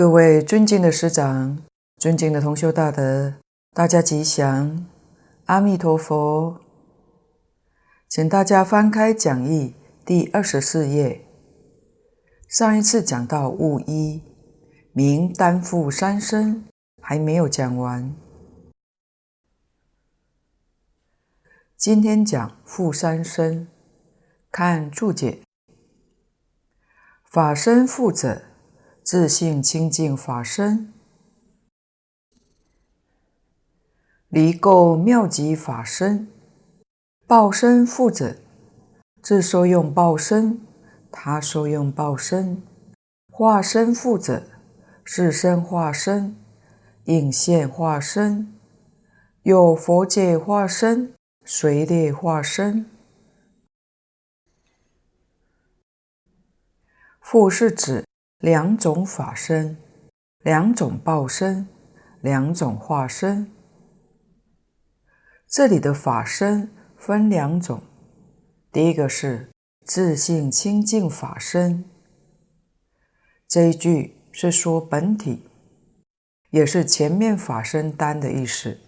[0.00, 1.62] 各位尊敬的师长，
[1.98, 3.34] 尊敬的同修大德，
[3.74, 4.86] 大家吉祥，
[5.44, 6.58] 阿弥陀佛。
[8.08, 9.74] 请大家翻开讲义
[10.06, 11.26] 第二十四页。
[12.48, 14.22] 上一次讲到物一，
[14.94, 16.64] 名担负三身，
[17.02, 18.16] 还没有讲完。
[21.76, 23.68] 今天讲负三身，
[24.50, 25.42] 看注解，
[27.30, 28.44] 法身负者。
[29.02, 30.92] 自性清净法身，
[34.28, 36.28] 离垢妙极法身，
[37.26, 38.36] 报身复者，
[39.20, 40.60] 自受用报身，
[41.10, 42.62] 他受用报身，
[43.32, 44.46] 化身负者，
[45.02, 46.36] 是身化身，
[47.04, 48.54] 应现化身，
[49.42, 52.88] 有佛界化身，随列化身，
[57.20, 58.04] 复是指。
[58.40, 59.76] 两种法身，
[60.38, 61.68] 两种报身，
[62.22, 63.52] 两种化身。
[65.46, 67.82] 这里的法身分两种，
[68.72, 69.50] 第一个是
[69.84, 71.84] 自性清净法身，
[73.46, 75.46] 这一句是说本体，
[76.48, 78.80] 也是前面法身单的意思。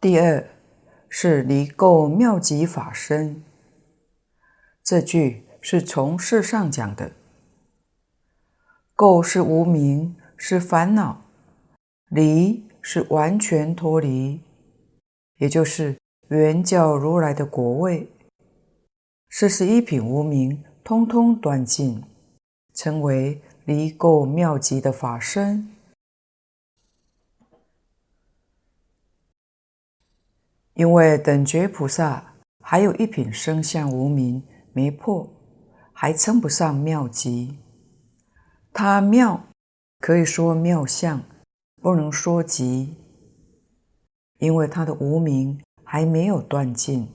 [0.00, 0.48] 第二
[1.10, 3.44] 是离垢妙极法身，
[4.82, 5.46] 这句。
[5.60, 7.12] 是从事上讲的，
[8.96, 11.22] 垢是无明，是烦恼；
[12.08, 14.40] 离是完全脱离，
[15.36, 15.98] 也就是
[16.28, 18.10] 圆教如来的果位。
[19.30, 22.02] 四十一品无明，通通断尽，
[22.72, 25.74] 称为离垢妙极的法身。
[30.74, 34.42] 因为等觉菩萨还有一品生相无明
[34.72, 35.28] 没破。
[36.00, 37.58] 还称不上妙极，
[38.72, 39.48] 它妙
[39.98, 41.20] 可以说妙相，
[41.82, 42.94] 不能说极，
[44.38, 47.08] 因为它的无明还没有断尽，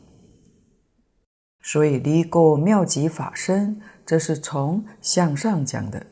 [1.62, 6.06] 所以离垢妙极法身，这是从向上讲的；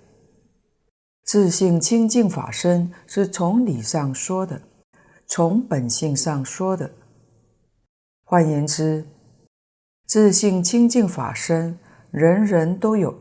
[1.25, 4.61] 自性清净法身是从理上说的，
[5.27, 6.89] 从本性上说的。
[8.23, 9.05] 换言之，
[10.05, 11.77] 自性清净法身。
[12.11, 13.17] 人人都有，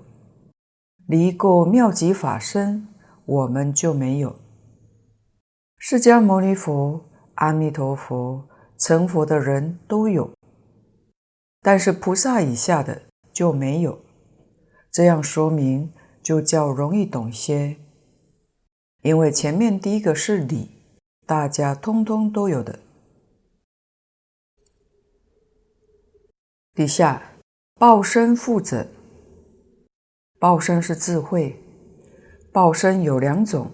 [1.06, 2.88] 离垢妙极法身，
[3.24, 4.34] 我们就没有。
[5.78, 10.34] 释迦牟尼佛、阿弥陀佛成佛的人都有，
[11.62, 13.02] 但是菩萨以下的
[13.32, 14.00] 就没有。
[14.90, 17.76] 这样说明就较容易懂些，
[19.02, 20.68] 因为前面第一个是理，
[21.24, 22.80] 大家通通都有的。
[26.74, 27.22] 底下。
[27.80, 28.88] 报身负者，
[30.38, 31.58] 报身是智慧。
[32.52, 33.72] 报身有两种，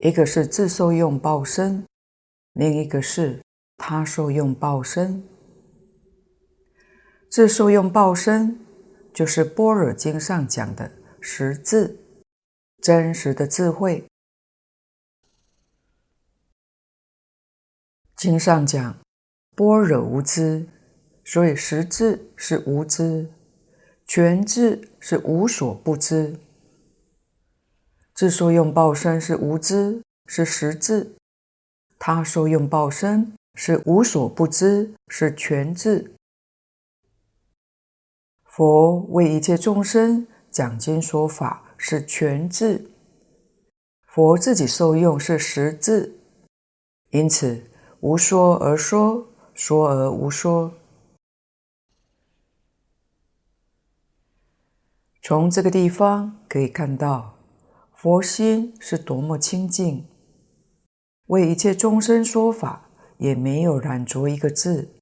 [0.00, 1.86] 一个是自受用报身，
[2.52, 3.40] 另一个是
[3.78, 5.26] 他受用报身。
[7.30, 8.60] 自受用报身
[9.14, 11.96] 就是《般若经》上讲的实智，
[12.82, 14.04] 真实的智慧。
[18.14, 18.98] 经上讲
[19.56, 20.68] 般若无知。
[21.24, 23.30] 所以实智是无知，
[24.06, 26.36] 全智是无所不知。
[28.14, 31.12] 自受用报身是无知，是实智；
[31.98, 36.12] 他受用报身是无所不知，是全智。
[38.44, 42.90] 佛为一切众生讲经说法是全智，
[44.06, 46.14] 佛自己受用是实智，
[47.10, 47.64] 因此
[48.00, 50.74] 无说而说，说而无说。
[55.24, 57.38] 从这个地方可以看到，
[57.94, 60.04] 佛心是多么清净，
[61.26, 62.88] 为一切众生说法，
[63.18, 64.96] 也没有染着一个字。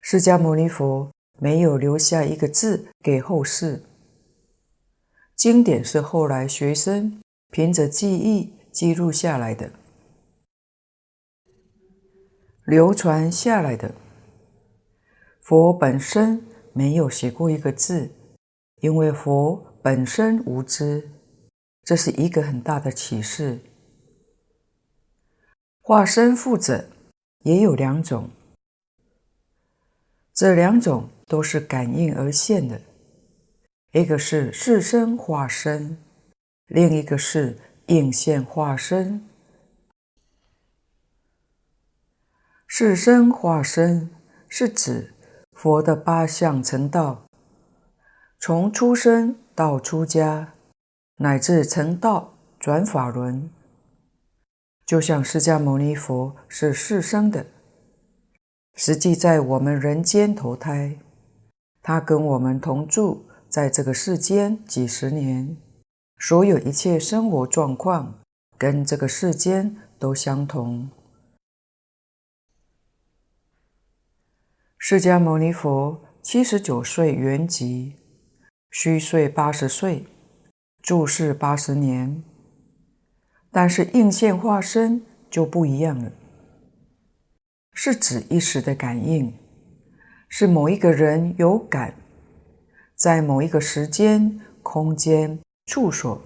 [0.00, 3.82] 释迦牟尼佛没有留下一个字给后世，
[5.36, 7.20] 经典是后来学生
[7.50, 9.72] 凭着记忆记录下来的，
[12.64, 13.94] 流传下来的。
[15.42, 18.10] 佛本身没有写过一个字。
[18.84, 21.08] 因为佛本身无知，
[21.84, 23.58] 这是一个很大的启示。
[25.80, 26.90] 化身负者
[27.44, 28.28] 也有两种，
[30.34, 32.78] 这两种都是感应而现的，
[33.92, 35.96] 一个是是身化身，
[36.66, 39.26] 另一个是应现化身。
[42.66, 44.10] 是身化身
[44.46, 45.14] 是指
[45.52, 47.23] 佛的八相成道。
[48.46, 50.52] 从出生到出家，
[51.16, 53.48] 乃至成道转法轮，
[54.84, 57.46] 就像释迦牟尼佛是世生的，
[58.74, 60.98] 实际在我们人间投胎，
[61.80, 65.56] 他跟我们同住在这个世间几十年，
[66.18, 68.20] 所有一切生活状况
[68.58, 70.90] 跟这个世间都相同。
[74.76, 77.94] 释迦牟尼佛七十九岁圆寂，
[78.76, 80.04] 虚岁八十岁，
[80.82, 82.24] 住世八十年。
[83.52, 85.00] 但是应现化身
[85.30, 86.10] 就不一样了，
[87.72, 89.32] 是指一时的感应，
[90.28, 91.94] 是某一个人有感，
[92.96, 96.20] 在某一个时间、空间、处所，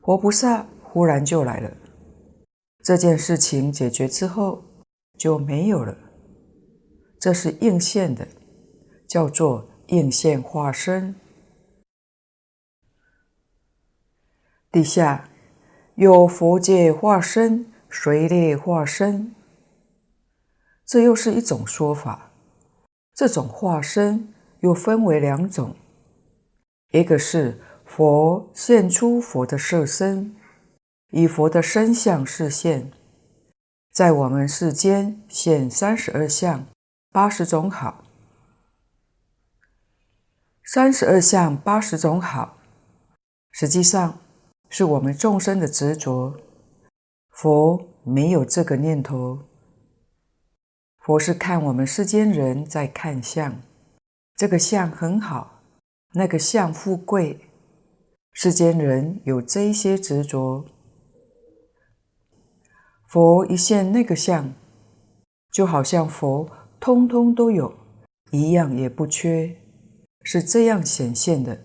[0.00, 1.70] 活菩萨忽然就来了。
[2.82, 4.64] 这件事情解决之后
[5.18, 5.94] 就没有了。
[7.20, 8.26] 这是应现的，
[9.06, 11.14] 叫做应现化身。
[14.72, 15.28] 地下
[15.94, 19.34] 有佛界化身、随类化身，
[20.84, 22.32] 这又是一种说法。
[23.14, 25.76] 这种化身又分为两种，
[26.92, 30.34] 一个是佛现出佛的色身，
[31.10, 32.90] 以佛的身相示现，
[33.92, 36.66] 在我们世间现三十二相。
[37.14, 38.04] 八十种好，
[40.64, 42.56] 三十二相八十种好，
[43.50, 44.18] 实际上
[44.72, 46.34] 是我们众生的执着。
[47.28, 49.38] 佛没有这个念头，
[51.00, 53.60] 佛是看我们世间人在看相，
[54.34, 55.60] 这个相很好，
[56.14, 57.38] 那个相富贵，
[58.32, 60.64] 世间人有这些执着。
[63.08, 64.54] 佛一现那个相，
[65.52, 66.48] 就好像佛。
[66.80, 67.72] 通通都有，
[68.32, 69.54] 一样也不缺，
[70.22, 71.60] 是这样显现的，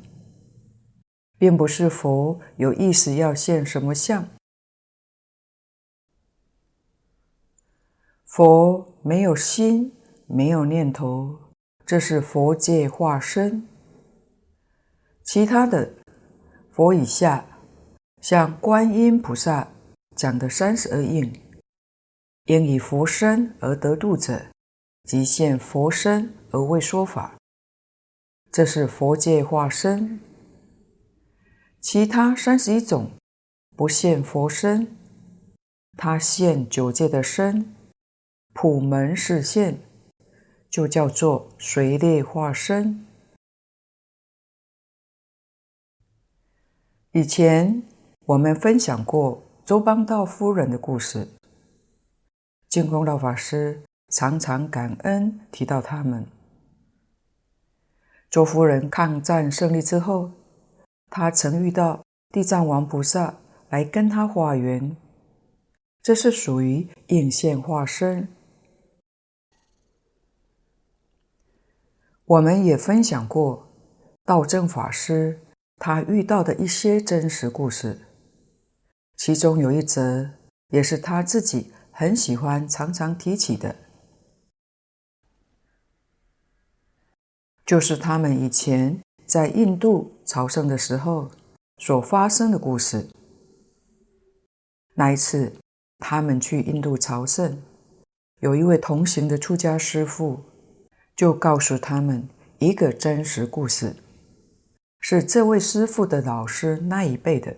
[1.37, 4.27] 并不是佛有意思要现什么相。
[8.25, 9.93] 佛没有心，
[10.27, 11.39] 没有念头，
[11.85, 13.67] 这是佛界化身。
[15.23, 15.93] 其他的
[16.71, 17.45] 佛以下，
[18.21, 19.71] 像观音菩萨
[20.15, 21.41] 讲的三十二应，
[22.45, 24.47] 应以佛身而得度者。
[25.03, 27.37] 即现佛身而为说法，
[28.51, 30.19] 这是佛界化身。
[31.89, 33.11] 其他三十一种
[33.73, 34.93] 不现佛身，
[35.97, 37.73] 他现九界的身，
[38.53, 39.79] 普门示现，
[40.69, 43.05] 就叫做随类化身。
[47.13, 47.81] 以前
[48.25, 51.29] 我们分享过周邦道夫人的故事，
[52.67, 53.81] 净空老法师。
[54.09, 56.27] 常常感恩提到他们。
[58.29, 60.31] 周夫人抗战胜利之后，
[61.09, 64.95] 他曾遇到地藏王菩萨来跟他化缘，
[66.01, 68.27] 这是属于应现化身。
[72.25, 73.67] 我们也分享过
[74.25, 75.39] 道正法师
[75.77, 78.01] 他遇到的一些真实故事，
[79.15, 80.29] 其中有一则
[80.67, 83.75] 也是他自己很喜欢常常提起的。
[87.65, 91.29] 就是他们以前在印度朝圣的时候
[91.79, 93.05] 所发生的故事。
[94.95, 95.51] 那一次，
[95.99, 97.61] 他们去印度朝圣，
[98.39, 100.39] 有一位同行的出家师父，
[101.13, 102.27] 就告诉他们
[102.59, 103.97] 一个真实故事，
[105.01, 107.53] 是这位师父的老师那一辈的。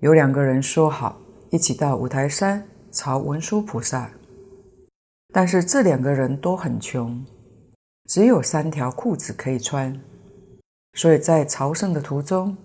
[0.00, 4.10] 有两个人说好一起到五台山朝文殊菩萨，
[5.30, 7.22] 但是这两个人都很穷。
[8.10, 10.02] 只有三条裤子可以穿，
[10.94, 12.56] 所以在朝圣的途中，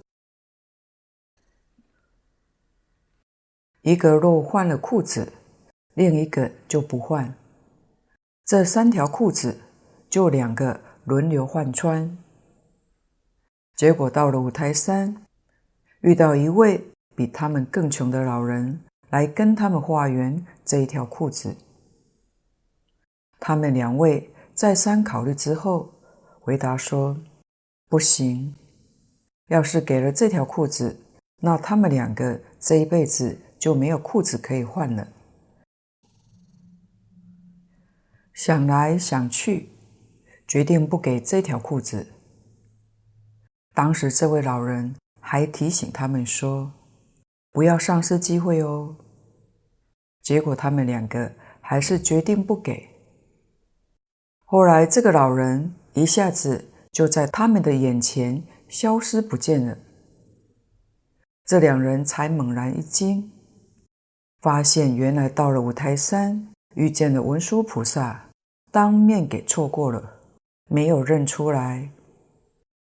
[3.83, 5.31] 一个若换了裤子，
[5.93, 7.31] 另一个就不换。
[8.43, 9.55] 这三条裤子
[10.09, 12.17] 就两个轮流换穿。
[13.75, 15.27] 结果到了五台山，
[16.01, 16.83] 遇到一位
[17.15, 21.55] 比他们更穷的老人来跟他们化缘这一条裤子。
[23.39, 24.27] 他们两位。
[24.55, 25.93] 再三考虑之后，
[26.39, 27.19] 回答说
[27.89, 28.55] ：“不行，
[29.47, 30.97] 要是给了这条裤子，
[31.41, 35.09] 那他们两个这一辈子就没有裤子可以换了。”
[38.33, 39.67] 想来想去，
[40.47, 42.07] 决定不给这条裤子。
[43.74, 46.71] 当时这位老人还提醒他们说
[47.51, 48.95] ：“不要丧失机会哦。”
[50.24, 52.94] 结果他们两个还是决定不给。
[54.55, 59.77] 后来，这个老人一下子就在他们的眼前消失不见了。
[61.43, 63.33] 这两人才猛然一惊，
[64.39, 68.29] 发现原来到了五台山，遇见了文殊菩萨，
[68.71, 70.21] 当面给错过了，
[70.69, 71.91] 没有认出来。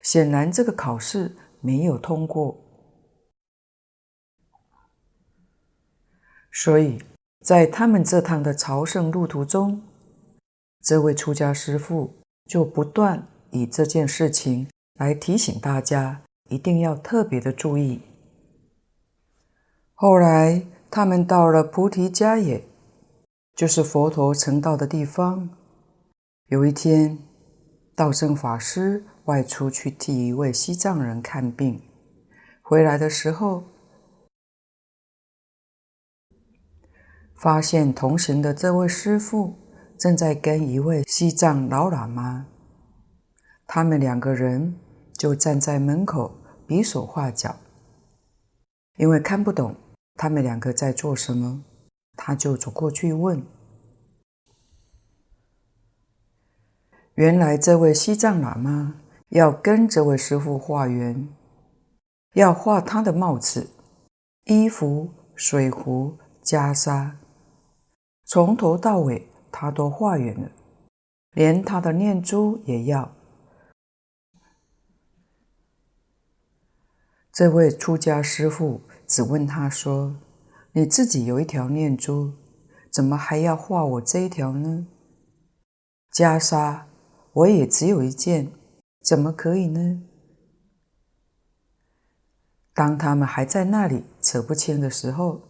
[0.02, 2.56] 显然这个考试没有通过，
[6.52, 7.02] 所以
[7.44, 9.82] 在他们这趟的朝圣路途中，
[10.86, 12.14] 这位出家师父
[12.44, 18.00] 就不断以这件事情来提醒大家，一定要特别的注意。
[19.94, 22.68] 后来他们到了菩提迦耶，
[23.56, 25.50] 就是佛陀成道的地方。
[26.46, 27.18] 有一天，
[27.96, 31.82] 道正法师外出去替一位西藏人看病，
[32.62, 33.64] 回来的时候，
[37.34, 39.58] 发现同行的这位师父
[39.98, 42.46] 正在跟一位西藏老喇嘛，
[43.66, 44.78] 他们两个人
[45.14, 46.36] 就站在门口
[46.66, 47.56] 比手画脚，
[48.96, 49.74] 因为看不懂
[50.14, 51.64] 他们两个在做什么，
[52.14, 53.42] 他就走过去问。
[57.14, 59.00] 原来这位西藏喇嘛
[59.30, 61.28] 要跟这位师傅化缘，
[62.34, 63.70] 要画他的帽子、
[64.44, 67.12] 衣服、水壶、袈裟，
[68.26, 69.26] 从头到尾
[69.58, 70.50] 他都化缘了，
[71.32, 73.10] 连他的念珠也要。
[77.32, 80.14] 这位出家师父只问他说
[80.72, 82.34] ：“你自己有一条念珠，
[82.90, 84.86] 怎么还要画我这一条呢？”
[86.12, 86.82] 袈裟。
[87.32, 88.50] 我也只有一件，
[89.02, 90.02] 怎么可以呢？
[92.72, 95.42] 当他们还在那里扯不清的时候，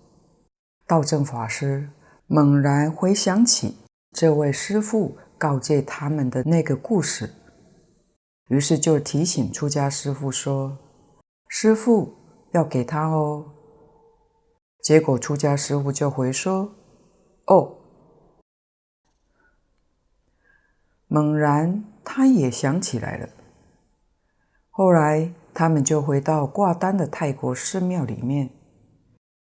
[0.84, 1.90] 道正法师
[2.26, 3.76] 猛然回想起
[4.16, 7.34] 这位师父告诫他们的那个故事，
[8.48, 10.78] 于是就提醒出家师父说
[11.48, 12.14] ：“师父
[12.52, 13.44] 要给他哦。”
[14.80, 16.72] 结果出家师父就回说
[17.44, 17.76] ：“哦。”
[21.08, 23.28] 猛然，他也想起来了。
[24.70, 28.48] 后来，他们就回到挂单的泰国寺庙里面，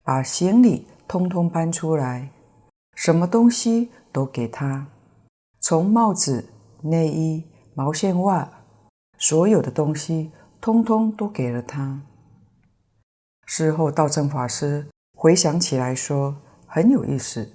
[0.05, 2.31] 把行李通通搬出来，
[2.95, 4.87] 什么东西都给他，
[5.61, 6.52] 从帽子、
[6.83, 8.50] 内衣、毛线袜，
[9.19, 12.02] 所有的东西通通都给了他。
[13.47, 16.37] 事后，道正法师回想起来说，
[16.67, 17.52] 很有意思。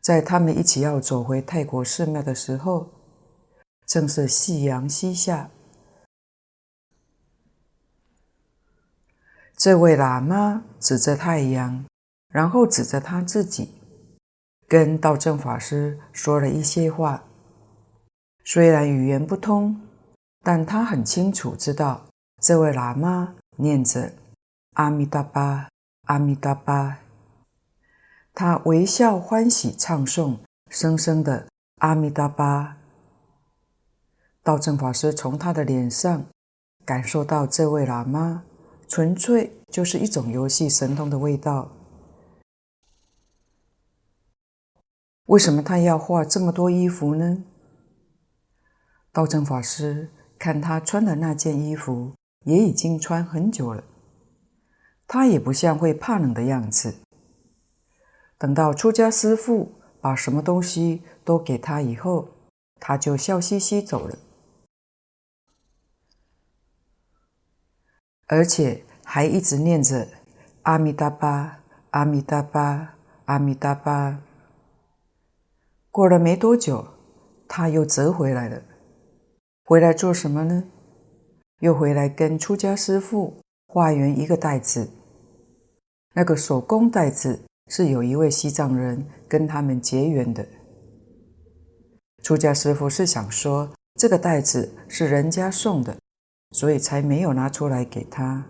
[0.00, 2.92] 在他们一起要走回泰国寺庙的时候，
[3.86, 5.50] 正是夕阳西下。
[9.56, 11.84] 这位喇嘛指着太阳，
[12.28, 13.75] 然后指着他自己，
[14.68, 17.22] 跟道正法师说了一些话。
[18.44, 19.80] 虽然语言不通，
[20.42, 22.06] 但他很清楚知道
[22.40, 24.12] 这位喇嘛念着
[24.74, 25.68] “阿弥达巴，
[26.06, 26.98] 阿弥达巴”。
[28.34, 30.36] 他微笑欢喜唱诵，
[30.70, 31.46] 声声的
[31.82, 32.76] “阿弥达巴”。
[34.44, 36.24] 道正法师从他的脸上
[36.84, 38.44] 感受到，这位喇嘛
[38.86, 41.68] 纯粹就是一种游戏神通的味道。
[45.26, 47.42] 为什么他要画这么多衣服呢？
[49.12, 52.12] 道正法师看他穿的那件衣服
[52.44, 53.82] 也已经穿很久了，
[55.08, 56.96] 他也不像会怕冷的样子。
[58.38, 62.28] 等到出家师父把什么东西都给他以后，
[62.78, 64.16] 他就笑嘻嘻走了，
[68.26, 70.06] 而且还一直念着
[70.62, 74.22] “阿弥达巴，阿弥达巴，阿弥达巴”。
[75.96, 76.86] 过了没多久，
[77.48, 78.62] 他又折回来了。
[79.64, 80.64] 回来做什么呢？
[81.60, 84.90] 又回来跟出家师父化缘一个袋子，
[86.12, 87.40] 那个手工袋子。
[87.68, 90.46] 是有一位西藏人跟他们结缘的。
[92.22, 95.96] 出家师父是想说，这个袋子是人家送的，
[96.50, 98.46] 所以才没有拿出来给他。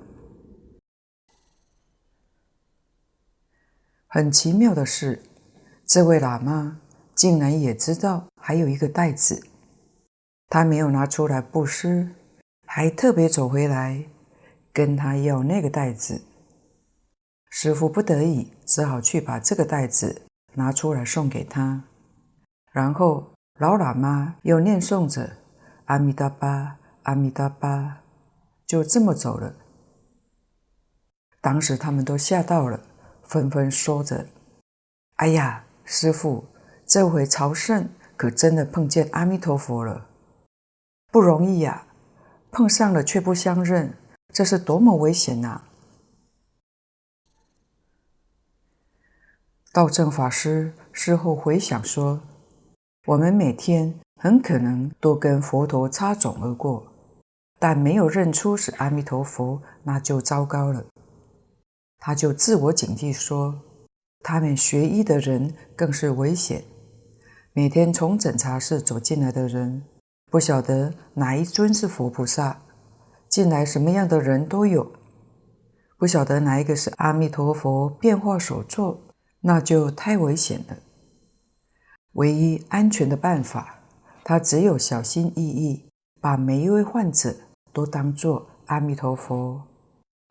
[4.09, 5.23] 很奇妙的是，
[5.87, 6.81] 这位喇嘛
[7.17, 9.43] 竟然也知道还有一个袋子，
[10.49, 12.11] 他没有拿出来布施，
[12.67, 14.05] 还特别走回来
[14.73, 16.23] 跟他要那个袋子。
[17.49, 21.85] 师傅不得已，只好去把这个袋子拿出来送给他。
[22.71, 25.39] 然后老喇嘛又念诵着
[25.87, 28.03] “阿弥达巴，阿弥达巴”，
[28.67, 29.55] 就这么走了。
[31.41, 32.79] 当时他们都吓到了，
[33.23, 34.27] 纷纷说着
[35.17, 36.45] ：“哎呀，师傅，
[36.97, 40.07] 这回朝圣可真的碰见阿弥陀佛了！
[41.13, 41.87] 不容易呀！
[42.51, 43.93] 碰上了却不相认，
[44.33, 45.61] 这是多么危险呐！
[49.75, 52.23] 道正法师事后回想说
[53.09, 56.91] ：“我们每天很可能都跟佛陀擦踵而过，
[57.59, 60.83] 但没有认出是阿弥陀佛，那就糟糕了。”
[62.01, 63.61] 他就自我警惕说
[64.25, 66.65] ：“他们学医的人更是危险。
[67.59, 69.83] 每天从诊察室走进来的人，
[70.31, 72.61] 不晓得哪一尊是佛菩萨，
[73.31, 74.93] 进来什么样的人都有，
[75.97, 79.01] 不晓得哪一个是阿弥陀佛变化所作。”
[79.41, 80.77] 那就太危险了。
[82.13, 83.81] 唯一安全的办法，
[84.23, 85.89] 他只有小心翼翼，
[86.21, 87.35] 把每一位患者
[87.73, 89.63] 都当作阿弥陀佛。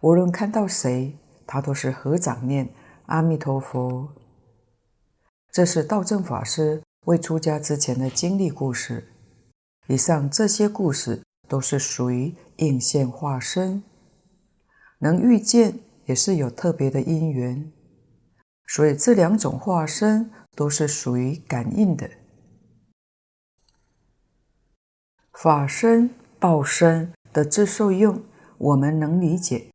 [0.01, 2.69] 无论看到谁，他都是合掌念
[3.07, 4.09] 阿弥陀佛。
[5.51, 9.07] 这是道正法师未出家之前的经历故事。
[9.87, 13.83] 以上这些故事都是属于应现化身，
[14.99, 17.71] 能遇见也是有特别的因缘。
[18.65, 22.09] 所以这两种化身都是属于感应的。
[25.33, 28.23] 法身、报身的自受用，
[28.57, 29.69] 我们能理解；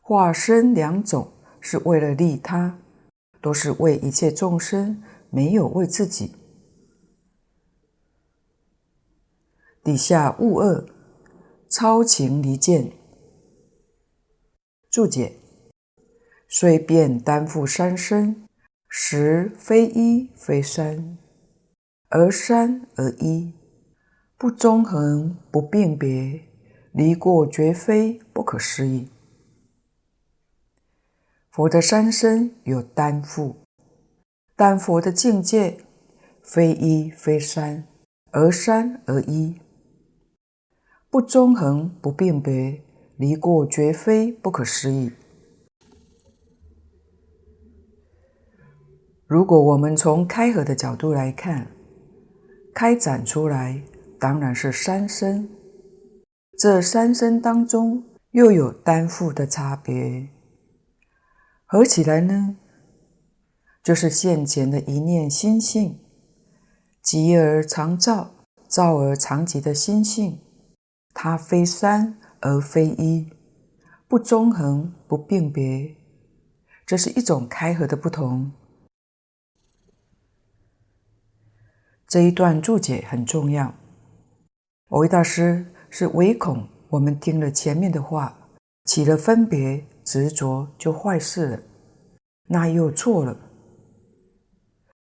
[0.00, 2.78] 化身两种是为了利他，
[3.40, 6.34] 都是为一切众生，没有为自己。
[9.84, 10.86] 底下物二，
[11.68, 12.92] 超情离见。
[14.90, 15.36] 注解。
[16.50, 18.48] 虽便担负三身，
[18.88, 21.18] 实非一非三，
[22.08, 23.52] 而三而一，
[24.38, 26.40] 不中横，不辨别，
[26.92, 29.10] 离过绝非不可思议。
[31.50, 33.56] 佛的三身有担负，
[34.58, 35.78] 但佛的境界
[36.42, 37.86] 非一非三，
[38.32, 39.60] 而三而一，
[41.08, 42.82] 不中横，不辨别，
[43.16, 45.12] 离过绝非不可思议。
[49.28, 51.68] 如果我们从开合的角度来看，
[52.74, 53.80] 开展出来
[54.18, 55.48] 当然是三生，
[56.58, 60.30] 这三生当中又有担负的差别，
[61.64, 62.56] 合起来呢，
[63.82, 65.98] 就是现前的一念心性，
[67.02, 68.34] 寂而常照，
[68.68, 70.40] 照而常寂的心性，
[71.14, 73.30] 它非三而非一，
[74.06, 75.96] 不中横，不并别，
[76.84, 78.52] 这是一种开合的不同。
[82.06, 83.74] 这一段注解很重要。
[84.88, 88.50] 蕅益大师是唯恐我们听了前面的话，
[88.84, 91.62] 起了分别执着就坏事了，
[92.46, 93.38] 那又错了。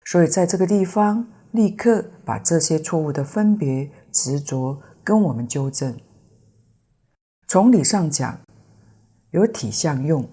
[0.05, 5.97] 所以在这个地方立刻把这些错误的分别执着跟我们纠正。
[7.47, 8.39] 从理上讲，
[9.31, 10.23] 有体相用；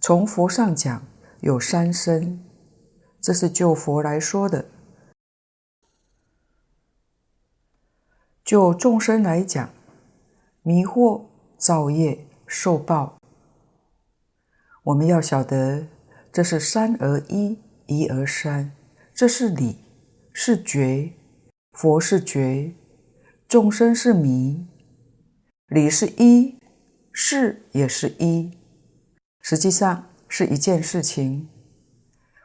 [0.00, 1.02] 从佛上讲，
[1.40, 2.44] 有三身。
[3.20, 4.66] 这是就佛来说的。
[8.44, 9.70] 就众生来讲，
[10.62, 11.26] 迷惑、
[11.56, 13.16] 造业、受报，
[14.82, 15.86] 我们要晓得，
[16.32, 18.72] 这是三而一，一而三，
[19.14, 19.76] 这是理，
[20.32, 21.12] 是觉，
[21.72, 22.74] 佛是觉，
[23.46, 24.66] 众生是迷，
[25.68, 26.56] 理是一，
[27.12, 28.50] 事也是一，
[29.40, 31.48] 实际上是一件事情。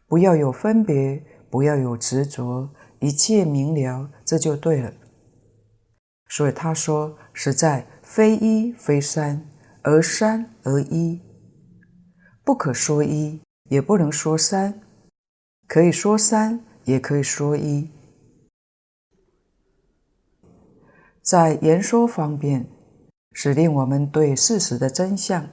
[0.08, 4.94] 不要有分别，不要有执着，一切明了，这就对了。
[6.30, 9.50] 所以他说：“实在非一非三，
[9.84, 11.22] 而三而一，
[12.44, 14.82] 不可说一，也不能说三，
[15.68, 17.90] 可以说三，也可以说一。
[21.22, 22.66] 在言说方面，
[23.34, 25.48] 是令我们对事实的真相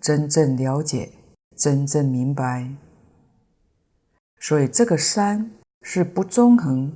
[0.00, 1.12] 真正了解、
[1.56, 2.68] 真正明白。
[4.40, 6.94] 所以这个三是不中横，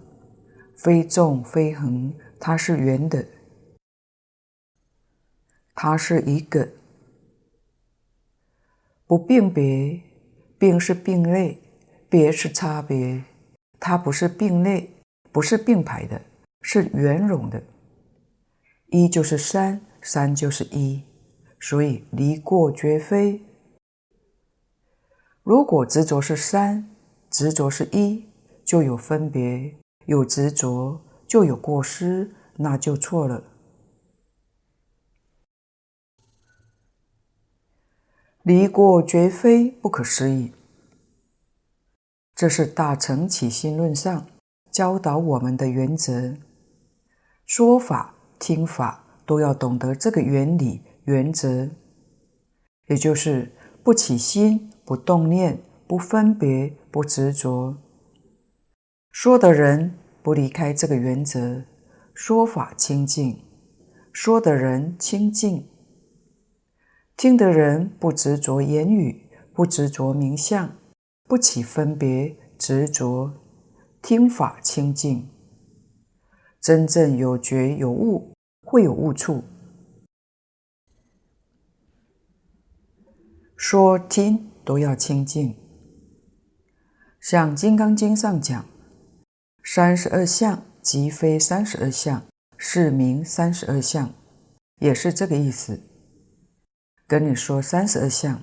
[0.76, 3.26] 非纵非横。”它是圆的，
[5.74, 6.68] 它是一个
[9.06, 10.02] 不并别，
[10.58, 11.58] 并是并类，
[12.08, 13.24] 别是差别。
[13.78, 14.90] 它不是并类，
[15.30, 16.20] 不是并排的，
[16.62, 17.62] 是圆融的。
[18.88, 21.02] 一就是三，三就是一，
[21.60, 23.42] 所以离过绝非。
[25.42, 26.88] 如果执着是三，
[27.30, 28.26] 执着是一，
[28.64, 29.74] 就有分别，
[30.06, 31.02] 有执着。
[31.28, 33.42] 就有过失，那就错了。
[38.44, 40.52] 离过绝非不可思议，
[42.36, 44.26] 这是大乘起心论上
[44.70, 46.34] 教导我们的原则。
[47.46, 51.70] 说法听法都要懂得这个原理原则，
[52.88, 57.78] 也就是不起心、不动念、不分别、不执着。
[59.10, 61.64] 说的人不离开这个原则，
[62.12, 63.40] 说法清净，
[64.12, 65.66] 说的人清净。
[67.16, 70.76] 听的人不执着言语，不执着名相，
[71.26, 73.32] 不起分别执着，
[74.00, 75.28] 听法清净。
[76.60, 79.42] 真正有觉有悟，会有悟处。
[83.56, 85.56] 说听都要清净。
[87.20, 88.64] 像《金刚经》上讲，
[89.64, 92.24] 三十二相即非三十二相，
[92.56, 94.14] 是名三十二相，
[94.80, 95.80] 也是这个意思。
[97.08, 98.42] 跟你说三十二相，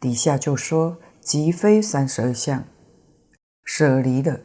[0.00, 2.64] 底下就说即非三十二相，
[3.64, 4.40] 舍离了，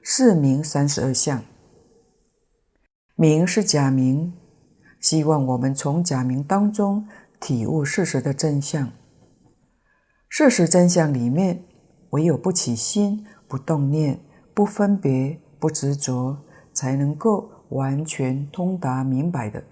[0.00, 1.42] 是名三十二相。
[3.16, 4.32] 名是假名，
[5.00, 7.08] 希望我们从假名当中
[7.40, 8.92] 体悟事实的真相。
[10.28, 11.64] 事实真相里面，
[12.10, 14.20] 唯有不起心、不动念、
[14.54, 16.38] 不分别、不执着，
[16.72, 19.64] 才能够完全通达明白的。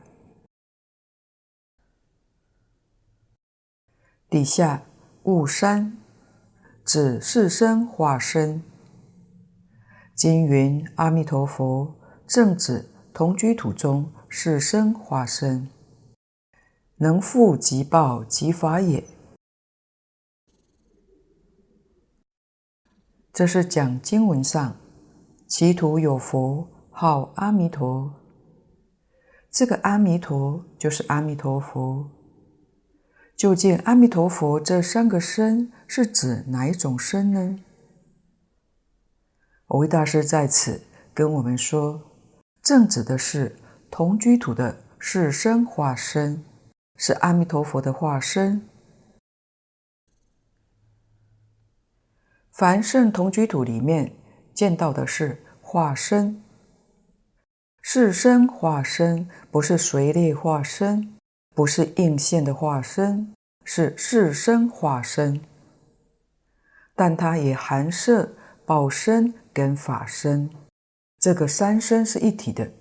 [4.29, 4.83] 底下
[5.23, 5.97] 悟三，
[6.85, 8.63] 指是身化身。
[10.15, 11.95] 经云：阿弥陀佛，
[12.27, 15.69] 正指同居土中是身化身，
[16.97, 19.03] 能复即报即法也。
[23.33, 24.77] 这是讲经文上，
[25.49, 28.15] 其土有佛号阿弥陀，
[29.51, 32.11] 这个阿弥陀就是阿弥陀佛。
[33.37, 37.59] 究竟阿弥陀佛这三个身是指哪一种身呢？
[39.67, 42.01] 蕅益大师在此跟我们说，
[42.63, 43.57] 正指的是
[43.91, 46.45] 同居土的四身化身，
[46.97, 48.69] 是阿弥陀佛的化身。
[52.53, 54.15] 凡圣同居土里面
[54.55, 56.41] 见到的是化身，
[57.83, 61.14] 是身化身不是随类化身。
[61.55, 63.33] 不是应现的化身，
[63.65, 65.41] 是四身化身，
[66.97, 68.35] 但它也含摄
[68.67, 70.51] 报身跟法身，
[71.21, 72.73] 这个三身是一体的。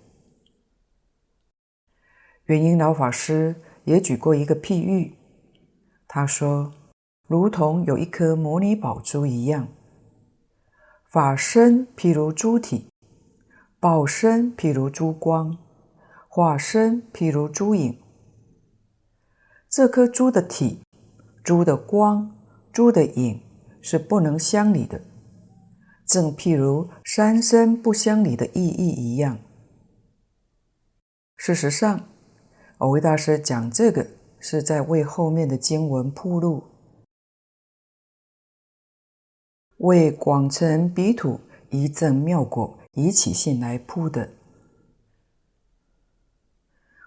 [2.46, 3.56] 圆瑛老法师
[3.86, 5.16] 也举过一个譬喻，
[6.08, 6.74] 他说，
[7.28, 9.68] 如同有一颗摩尼宝珠一样，
[11.12, 12.90] 法身譬如珠体，
[13.80, 15.58] 报身譬如珠光，
[16.28, 18.03] 化身譬如珠影。
[19.76, 20.84] 这颗珠的体、
[21.44, 22.32] 珠的光、
[22.72, 23.42] 珠的影
[23.82, 25.02] 是不能相离的，
[26.06, 29.40] 正譬如三身不相离的意义一样。
[31.38, 32.08] 事实上，
[32.78, 34.08] 蕅益大师讲这个
[34.40, 36.66] 是在为后面的经文铺路，
[39.78, 41.40] 为广成彼土
[41.72, 44.30] 一证妙果以起信来铺的。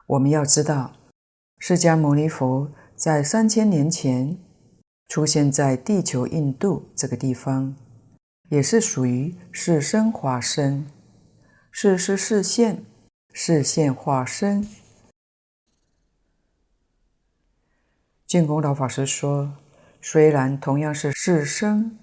[0.09, 0.97] 我们要知道。
[1.59, 4.39] 释迦牟尼佛在三千年前
[5.09, 7.75] 出现在地球印度这个地方，
[8.51, 10.87] 也是属于四身化身，
[11.71, 12.85] 是是示现，
[13.33, 14.69] 示现化身。
[18.27, 19.57] 净空老法师说，
[20.03, 21.99] 虽然同样是四身，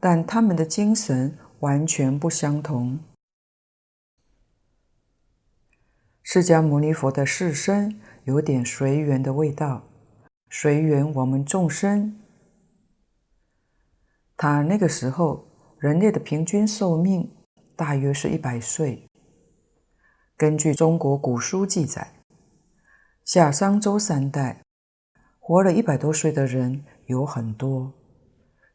[0.00, 2.98] 但他们的精神完全不相同。
[6.22, 8.00] 释迦牟尼佛的四身。
[8.30, 9.82] 有点随缘的味道，
[10.50, 12.16] 随缘我们众生。
[14.36, 15.48] 他那个时候，
[15.80, 17.28] 人类的平均寿命
[17.74, 19.04] 大约是一百岁。
[20.36, 22.22] 根据中国古书记载，
[23.24, 24.62] 夏商周三代
[25.40, 27.92] 活了一百多岁的人有很多，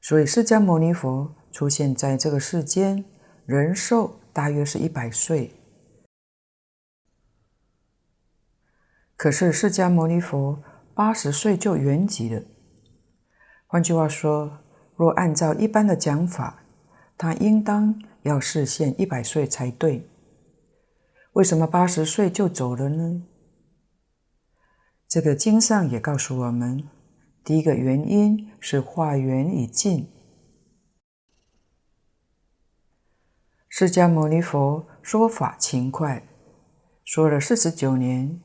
[0.01, 3.05] 所以释迦牟尼佛出现在这个世间，
[3.45, 5.49] 人寿大约是一百岁。
[9.15, 10.61] 可是释迦牟尼佛
[10.93, 12.43] 八十岁就圆寂了。
[13.67, 14.59] 换句话说，
[14.95, 16.63] 若按照一般的讲法，
[17.17, 20.09] 他应当要示现一百岁才对。
[21.33, 23.23] 为什么八十岁就走了呢？
[25.07, 26.89] 这个经上也告诉我们，
[27.43, 30.09] 第一个原因是化缘已尽。
[33.69, 36.25] 释迦牟尼佛说法勤快，
[37.03, 38.41] 说了四十九年。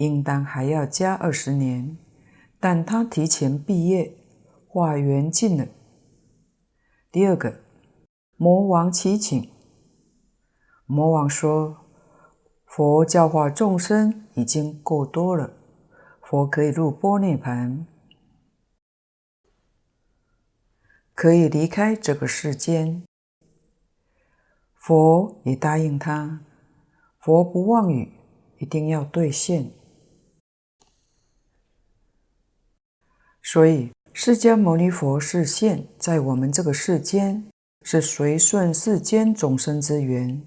[0.00, 1.98] 应当还要加二十年，
[2.58, 4.16] 但他提前毕业，
[4.66, 5.68] 化缘尽了。
[7.12, 7.60] 第二个，
[8.38, 9.50] 魔王祈请，
[10.86, 11.84] 魔王说
[12.64, 15.52] ：“佛教化众生已经够多了，
[16.22, 17.84] 佛可以入般涅槃，
[21.14, 23.02] 可以离开这个世间。
[24.76, 26.40] 佛也答应他，
[27.18, 28.10] 佛不妄语，
[28.56, 29.70] 一定要兑现。
[33.52, 37.44] 所以，释迦牟尼佛是现，在我们这个世间，
[37.82, 40.40] 是随顺世间众生之缘；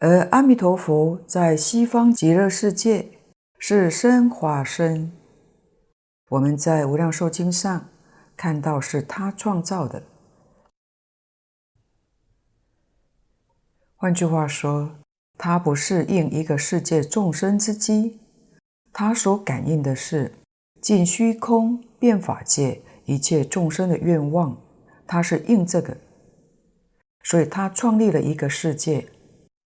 [0.00, 3.06] 而阿弥陀佛在西方极乐世界
[3.58, 5.12] 是身化身。
[6.30, 7.90] 我们在《无量寿经》上
[8.34, 10.02] 看到，是他创造的。
[13.96, 14.96] 换句话说，
[15.36, 18.18] 他不是应一个世界众生之机，
[18.94, 20.32] 他所感应的是。
[20.84, 24.54] 尽虚空遍法界一切众生的愿望，
[25.06, 25.96] 他是应这个，
[27.22, 29.06] 所以他创立了一个世界，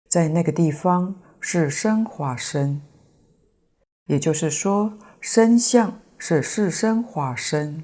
[0.08, 2.80] 在那个地方是身化身，
[4.06, 7.82] 也就是说，身相是是身化身，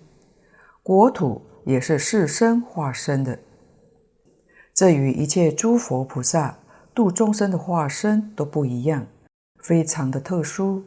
[0.84, 3.40] 国土也是是身化身的。
[4.72, 6.60] 这与一切诸佛菩萨
[6.94, 9.04] 度众生的化身都不一样，
[9.58, 10.84] 非常的特殊。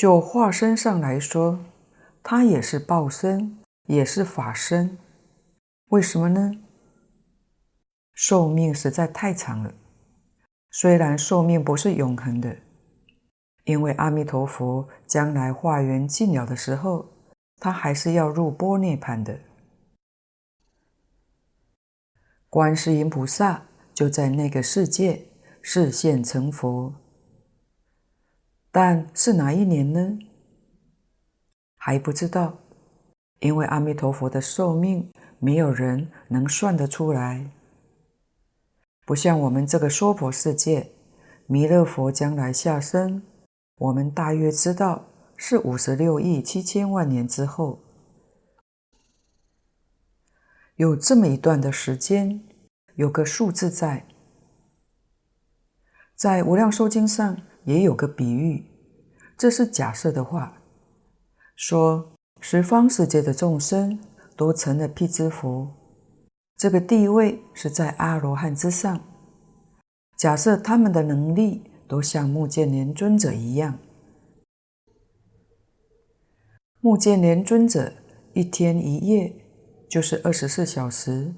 [0.00, 1.60] 就化身上来说，
[2.22, 4.96] 它也是报身，也是法身。
[5.88, 6.52] 为什么呢？
[8.14, 9.74] 寿命实在太长了。
[10.70, 12.56] 虽然寿命不是永恒的，
[13.64, 17.06] 因为阿弥陀佛将来化缘尽了的时候，
[17.58, 19.38] 他还是要入般涅槃的。
[22.48, 25.26] 观世音菩萨就在那个世界
[25.60, 26.94] 示现成佛。
[28.72, 30.18] 但是哪一年呢？
[31.76, 32.58] 还不知道，
[33.40, 37.50] 因为阿弥陀佛的寿命，没有人能算得出来。
[39.04, 40.92] 不像我们这个娑婆世界，
[41.46, 43.22] 弥勒佛将来下生，
[43.76, 45.06] 我们大约知道
[45.36, 47.82] 是五十六亿七千万年之后，
[50.76, 52.40] 有这么一段的时间，
[52.94, 54.06] 有个数字在，
[56.14, 57.36] 在《无量寿经》上。
[57.64, 58.64] 也有个比喻，
[59.36, 60.62] 这是假设的话，
[61.56, 63.98] 说十方世界的众生
[64.36, 65.70] 都成了辟支佛，
[66.56, 69.00] 这个地位是在阿罗汉之上。
[70.16, 73.78] 假设他们的能力都像目犍连尊者一样，
[76.80, 77.92] 目犍连尊者
[78.32, 79.34] 一天一夜
[79.88, 81.34] 就是二十四小时，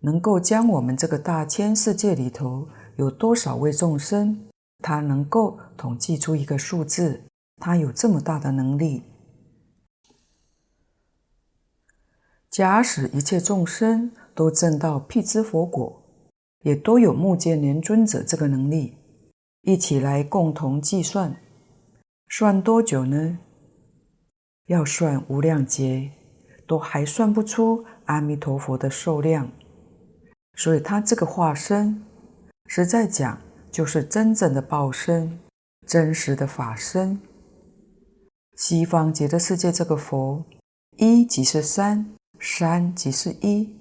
[0.00, 4.49] 能够将我们这个大千世界里头有多少位众生。
[4.82, 7.22] 他能够统计出一个数字，
[7.56, 9.02] 他有这么大的能力。
[12.50, 16.02] 假使一切众生都证到辟支佛果，
[16.62, 18.96] 也都有目犍连尊者这个能力，
[19.62, 21.36] 一起来共同计算，
[22.28, 23.38] 算多久呢？
[24.66, 26.10] 要算无量劫，
[26.66, 29.50] 都还算不出阿弥陀佛的寿量。
[30.54, 32.04] 所以他这个化身，
[32.66, 33.40] 实在讲。
[33.70, 35.38] 就是真正的报身，
[35.86, 37.20] 真实的法身。
[38.56, 40.44] 西方极乐世界这个佛，
[40.96, 43.78] 一即是三，三即是一，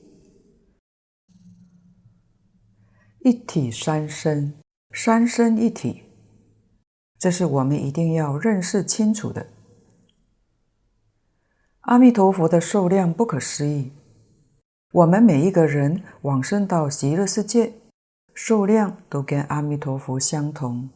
[3.22, 4.54] 一体三身，
[4.96, 6.04] 三身一体，
[7.18, 9.48] 这是我们一定要认识清楚的。
[11.82, 13.92] 阿弥陀佛的数量不可思议，
[14.94, 17.74] 我们每一个人往生到极乐世界。
[18.34, 20.90] 数量都跟阿弥陀佛相同，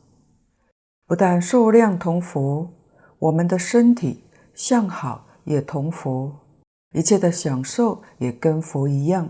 [1.05, 2.71] 不但数量同佛，
[3.19, 6.33] 我们的身体相好也同佛，
[6.93, 9.29] 一切的享受也跟佛一样，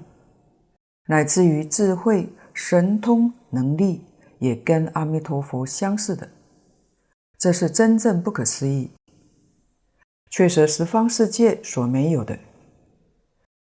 [1.07, 4.01] 乃至于智慧、神通、能力
[4.39, 6.29] 也跟阿弥陀佛相似的，
[7.39, 8.91] 这是真正不可思议，
[10.29, 12.37] 确实十方世界所没有的。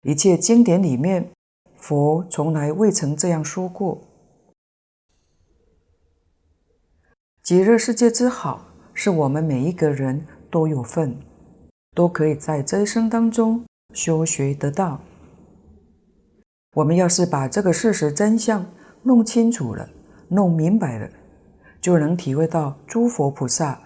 [0.02, 1.30] 一切经典里面，
[1.76, 4.00] 佛从来未曾这样说过。
[7.42, 11.16] 极乐世界之好，是我们每一个人都有份，
[11.96, 15.00] 都可以在这一生当中修学得到。
[16.76, 18.64] 我们要是把这个事实真相
[19.02, 19.88] 弄清楚了、
[20.28, 21.08] 弄明白了，
[21.80, 23.80] 就能体会到诸佛菩萨、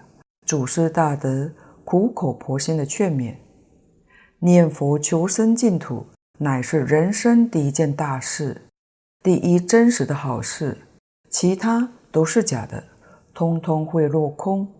[0.45, 1.49] 祖师大德
[1.83, 3.35] 苦口婆心的劝勉：
[4.39, 6.05] 念佛求生净土，
[6.39, 8.61] 乃是人生第一件大事，
[9.23, 10.77] 第一真实的好事，
[11.29, 12.83] 其他都是假的。
[13.35, 14.73] 通通会落空，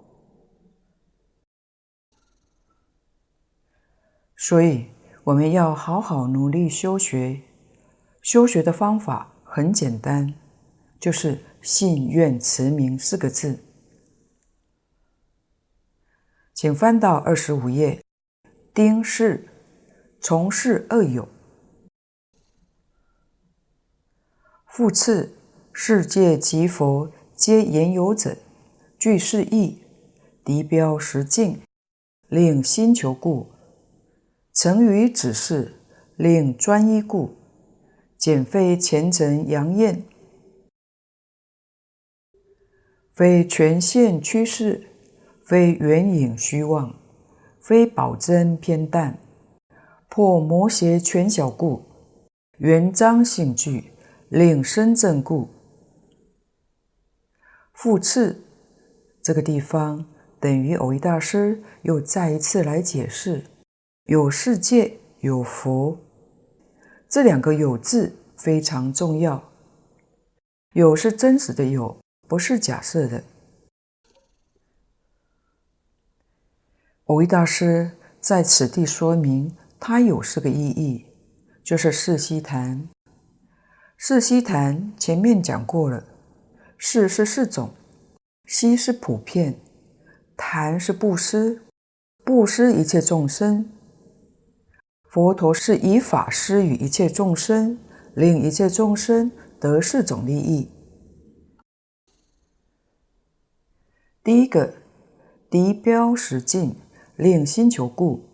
[4.37, 4.87] 所以
[5.25, 7.41] 我们要好好努力修学。
[8.21, 10.33] 修学的方法很简单，
[10.97, 13.61] 就是信愿持名四个字。
[16.53, 18.01] 请翻到二十五页，
[18.73, 19.49] 丁氏，
[20.21, 21.27] 从事二有。
[24.65, 25.37] 复次，
[25.73, 28.37] 世界及佛皆言有者，
[29.05, 29.83] 具是意，
[30.43, 31.61] 敌标实境，
[32.27, 33.51] 令心求故，
[34.51, 35.75] 成于止事，
[36.15, 37.35] 令专一故，
[38.17, 40.03] 简非前尘扬焰，
[43.13, 44.87] 非权限趋势，
[45.43, 46.95] 非缘影虚妄，
[47.59, 49.19] 非宝真偏淡，
[50.09, 51.83] 破魔邪全小故，
[52.57, 53.91] 圆彰性具。
[54.29, 55.49] 令身正故，
[57.73, 58.43] 复次，
[59.25, 60.05] 这个地方
[60.39, 63.43] 等于蕅益大师又再一次来解释：
[64.03, 65.97] 有世界，有佛，
[67.09, 69.51] 这两个“有”字非常重要。
[70.73, 73.23] 有是真实的有，不是假设的。
[77.05, 81.03] 蕅益大师在此地说明，他有四个意义，
[81.63, 82.87] 就是四悉檀。
[83.97, 86.05] 四悉檀前面讲过了，
[86.77, 87.73] 四是四种，
[88.45, 89.59] 悉是普遍，
[90.37, 91.63] 檀是布施，
[92.23, 93.69] 布施一切众生。
[95.09, 97.79] 佛陀是以法施与一切众生，
[98.13, 100.69] 令一切众生得四种利益。
[104.23, 104.73] 第一个，
[105.49, 106.75] 敌标实境，
[107.15, 108.29] 令心求故。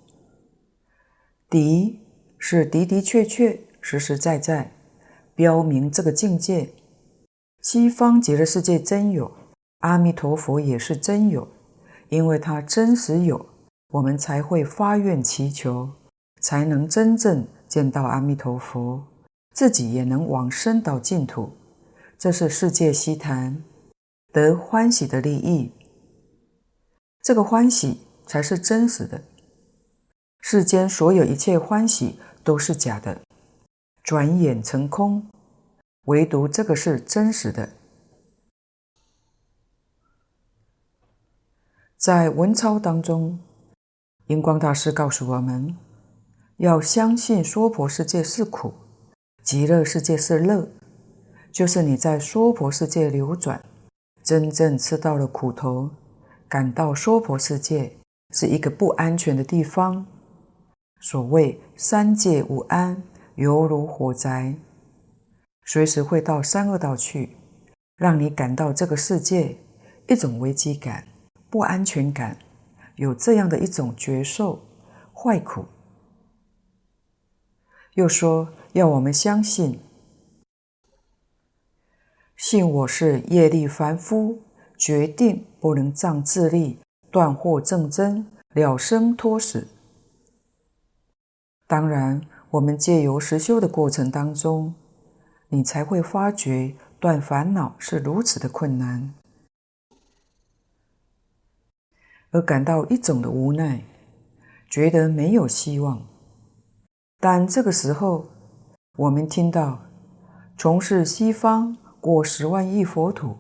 [1.50, 2.00] 敌
[2.38, 4.74] 是的的确确、实实在在。
[5.34, 6.74] 标明这个境界，
[7.62, 9.32] 西方极乐世界真有，
[9.82, 11.48] 阿弥陀佛也是真有，
[12.10, 13.46] 因为他真实有，
[13.90, 15.90] 我们才会发愿祈求，
[16.40, 19.04] 才能真正见到阿弥陀佛，
[19.54, 21.52] 自己也能往生到净土。
[22.18, 23.64] 这是世界悉檀，
[24.32, 25.72] 得欢喜的利益。
[27.24, 29.22] 这个欢喜才是真实的，
[30.42, 33.20] 世间所有一切欢喜都是假的。
[34.04, 35.26] 转眼成空，
[36.06, 37.70] 唯独这个是真实的。
[42.02, 43.38] 在文钞当中，
[44.26, 45.78] 印光大师告诉我们，
[46.58, 48.74] 要相信娑婆世界是苦，
[49.44, 50.68] 极乐世界是乐，
[51.52, 53.64] 就是你在娑婆世界流转，
[54.24, 55.92] 真正吃到了苦头，
[56.50, 57.96] 感到娑婆世界
[58.32, 60.08] 是一个不安全的地方。
[61.00, 63.04] 所谓三界无安。
[63.36, 64.56] 犹如火灾，
[65.66, 67.38] 随时会到三恶道去，
[67.96, 69.58] 让你感到这个世界
[70.08, 71.08] 一种危机感、
[71.52, 72.40] 不安全感，
[72.96, 74.64] 有这样的一种觉受、
[75.14, 75.66] 坏苦。
[77.94, 79.80] 又说要我们相信，
[82.36, 84.42] 信我是业力凡夫，
[84.76, 86.80] 决定不能仗自力
[87.12, 89.68] 断惑证真，了生脱死。
[91.68, 92.22] 当然。
[92.52, 94.76] 我们借由实修的过程当中，
[95.48, 99.14] 你才会发觉断烦恼是如此的困难，
[102.32, 103.84] 而感到一种的无奈，
[104.70, 106.02] 觉得没有希望。
[107.20, 108.26] 但这个时候，
[108.98, 109.80] 我们听到
[110.58, 113.38] 从事西方过十万亿佛土，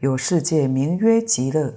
[0.00, 1.74] 有世界名曰极乐，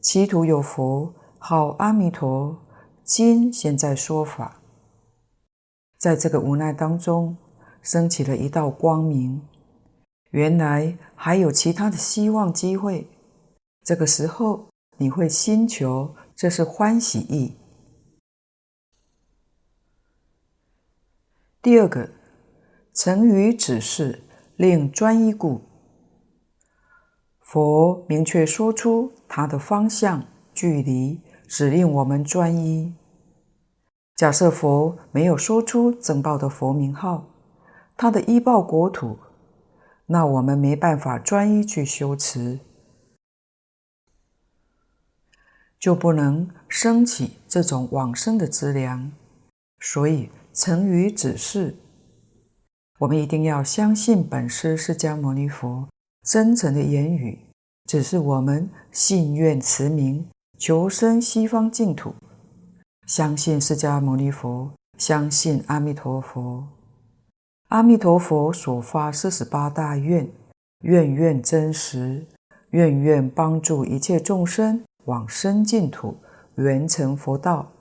[0.00, 2.58] 其土有佛号阿弥陀，
[3.04, 4.56] 今现在说法。
[5.98, 7.36] 在这个无奈当中，
[7.82, 9.42] 升起了一道光明。
[10.30, 13.06] 原来还有其他的希望机会。
[13.84, 14.69] 这个时候，
[15.00, 17.56] 你会心求，这是欢喜意。
[21.62, 22.10] 第二个，
[22.92, 24.24] 成于指示，
[24.56, 25.62] 令专一故。
[27.40, 30.22] 佛明确说出他的方向、
[30.52, 32.94] 距离，指令我们专一。
[34.14, 37.26] 假设佛没有说出正报的佛名号，
[37.96, 39.18] 他的依报国土，
[40.04, 42.60] 那我们没办法专一去修持，
[45.80, 49.10] 就不能升起这种往生的资粮。
[49.80, 51.74] 所以成于止事，
[52.98, 55.88] 我们一定要相信本师释迦牟尼佛
[56.22, 57.38] 真诚的言语，
[57.86, 60.28] 只是我们信愿持名，
[60.58, 62.14] 求生西方净土。
[63.06, 66.68] 相信释迦牟尼佛，相信阿弥陀佛。
[67.68, 70.30] 阿弥陀佛所发四十八大愿，
[70.82, 72.26] 愿愿真实，
[72.70, 76.16] 愿愿帮助一切众生往生净土，
[76.56, 77.72] 圆成佛道。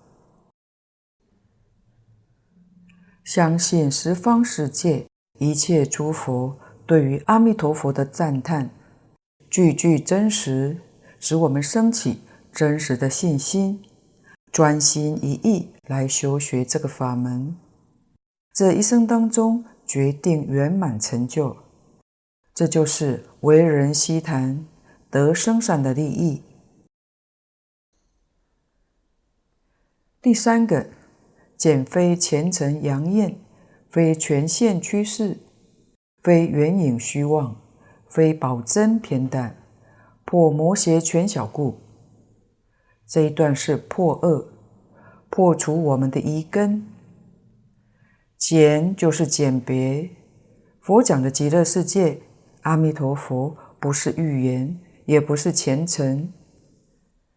[3.24, 5.06] 相信十方世界
[5.38, 6.58] 一切诸佛
[6.88, 8.72] 对于阿弥陀佛的赞叹，
[9.50, 10.82] 句句真实，
[11.20, 13.84] 使我们升起真实的信心，
[14.52, 17.56] 专心一意来修学这个法门，
[18.52, 21.56] 这一生当中决定圆满成就。
[22.56, 24.66] 这就是为人希谈
[25.12, 26.42] 得生善的利益。
[30.22, 30.86] 第三个，
[31.56, 33.40] 见非前尘扬焰，
[33.90, 35.38] 非权现趋势，
[36.22, 37.56] 非缘影虚妄，
[38.10, 39.56] 非宝真偏淡，
[40.26, 41.80] 破魔邪全小故。
[43.08, 44.50] 这一段是破恶，
[45.30, 46.86] 破除我们的疑根。
[48.38, 50.10] 简就是简别，
[50.82, 52.20] 佛讲的极乐世界，
[52.64, 56.34] 阿弥陀佛不是预言，也不是前尘，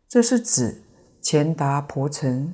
[0.08, 0.82] 这是指
[1.20, 2.52] 前达婆尘。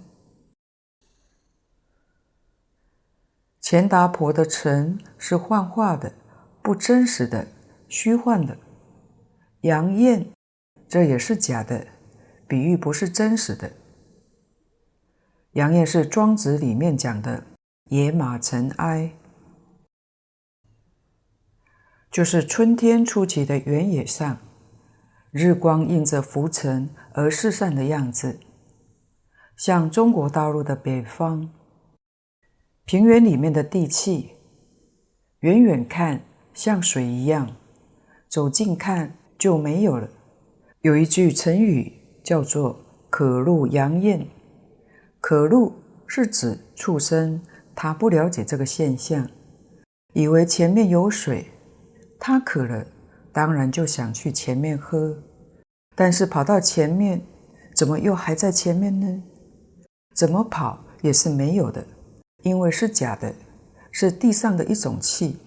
[3.71, 6.15] 钱达婆的尘是幻化的、
[6.63, 7.49] 不真实的、
[7.87, 8.55] 虚幻的；
[9.61, 10.31] 杨艳
[10.89, 11.87] 这也是假的，
[12.47, 13.71] 比喻不是真实的。
[15.53, 17.45] 杨艳是庄子里面讲的
[17.91, 19.13] 野马尘埃，
[22.11, 24.39] 就是春天初起的原野上，
[25.31, 28.41] 日光映着浮尘而四散的样子，
[29.59, 31.51] 像中国大陆的北方。
[32.89, 34.31] 平原里面的地气，
[35.41, 36.23] 远远看
[36.55, 37.55] 像水一样，
[38.31, 40.09] 走近看就没有了。
[40.81, 41.93] 有一句成语
[42.25, 42.81] 叫做
[43.11, 44.27] “可入阳艳”，
[45.21, 45.75] 可入
[46.07, 47.43] 是指畜生，
[47.75, 49.29] 他不了解这个现象，
[50.15, 51.51] 以为前面有水，
[52.19, 52.87] 他渴了，
[53.31, 55.15] 当然就想去前面喝，
[55.95, 57.21] 但是跑到前面，
[57.75, 59.23] 怎么又还在前面呢？
[60.15, 61.87] 怎么跑也是没有的。
[62.43, 63.35] 因为是假的，
[63.91, 65.39] 是地上的一种气。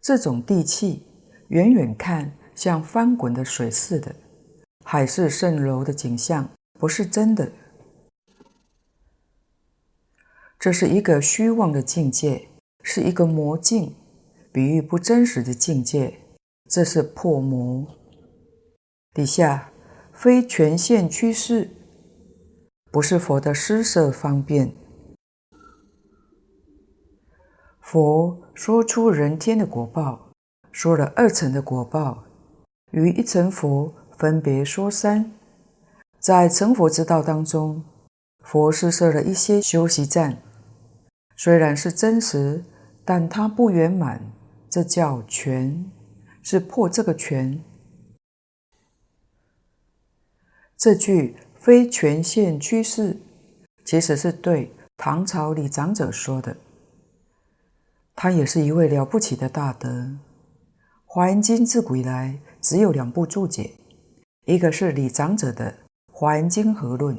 [0.00, 1.06] 这种地气，
[1.48, 4.16] 远远看像翻滚的水似的，
[4.84, 7.52] 海市蜃楼的景象，不是真的。
[10.58, 12.48] 这是一个虚妄的境界，
[12.82, 13.94] 是一个魔境，
[14.50, 16.20] 比喻不真实的境界。
[16.68, 17.86] 这是破魔。
[19.14, 19.72] 底下
[20.12, 21.70] 非权现趋势。
[22.90, 24.74] 不是佛的施设方便，
[27.80, 30.30] 佛说出人天的果报，
[30.72, 32.24] 说了二层的果报，
[32.92, 35.30] 于一层佛分别说三，
[36.18, 37.84] 在成佛之道当中，
[38.42, 40.42] 佛施设了一些休息站，
[41.36, 42.64] 虽然是真实，
[43.04, 44.32] 但它不圆满，
[44.70, 45.90] 这叫权，
[46.40, 47.62] 是破这个权。
[50.74, 51.36] 这句。
[51.58, 53.16] 非权现趋势，
[53.84, 56.56] 其实是对唐朝李长者说的。
[58.14, 59.88] 他也是一位了不起的大德。
[61.04, 63.72] 《华严经》自古以来只有两部注解，
[64.44, 65.70] 一个是李长者的
[66.12, 67.16] 《华严经合论》，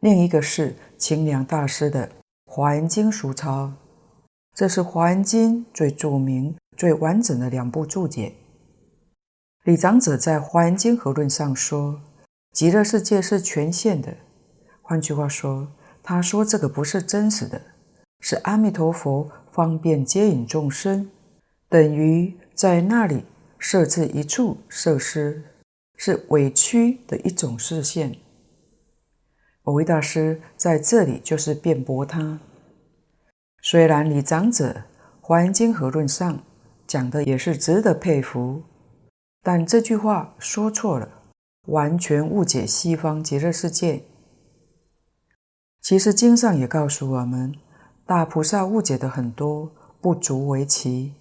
[0.00, 2.08] 另一个是清凉大师的
[2.46, 3.66] 《华严经俗钞》。
[4.54, 8.32] 这是《华严经》最著名、最完整的两部注解。
[9.64, 12.00] 李长者在《华严经合论》上说。
[12.52, 14.16] 极乐世界是全现的，
[14.82, 15.68] 换句话说，
[16.02, 17.60] 他说这个不是真实的，
[18.18, 21.08] 是阿弥陀佛方便接引众生，
[21.68, 23.24] 等于在那里
[23.58, 25.42] 设置一处设施，
[25.96, 28.16] 是委屈的一种示现。
[29.62, 32.40] 蕅益大师在这里就是辩驳他。
[33.62, 34.64] 虽然李长者
[35.20, 36.42] 《华严经合论》上
[36.86, 38.64] 讲的也是值得佩服，
[39.42, 41.19] 但这句话说错了。
[41.70, 44.04] 完全误解西方极乐世界。
[45.80, 47.54] 其实经上也告诉我们，
[48.04, 51.14] 大菩萨误解的很多，不足为奇。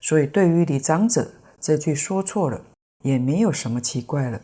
[0.00, 1.30] 所以对于李长者
[1.60, 2.64] 这句说错了，
[3.02, 4.40] 也没有什么奇怪了。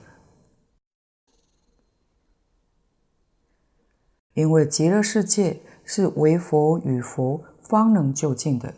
[4.35, 8.75] 因为极乐世界是唯佛与佛方能究竟的，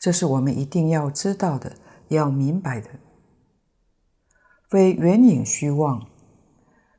[0.00, 1.76] 这是我们一定要知道的，
[2.08, 2.90] 要明白的。
[4.68, 6.06] 非缘影虚妄，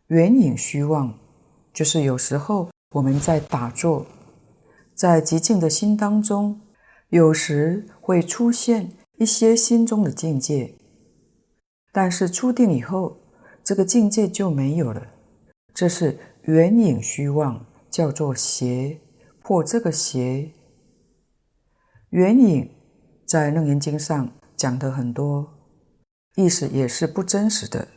[0.07, 1.13] 缘影虚妄，
[1.72, 4.07] 就是有时候我们在打坐，
[4.95, 6.59] 在寂静的心当中，
[7.09, 10.74] 有时会出现一些心中的境界，
[11.91, 13.20] 但是出定以后，
[13.63, 15.05] 这个境界就没有了，
[15.72, 18.99] 这是缘影虚妄，叫做邪，
[19.43, 20.51] 破这个邪。
[22.09, 22.67] 缘影
[23.28, 25.59] 在《楞严经》上讲的很多。
[26.39, 27.89] 意思也是不真实的。